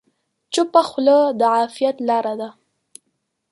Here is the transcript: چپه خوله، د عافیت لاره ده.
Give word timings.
چپه 0.53 0.81
خوله، 0.89 1.17
د 1.39 1.41
عافیت 1.55 1.97
لاره 2.09 2.33
ده. 2.41 2.49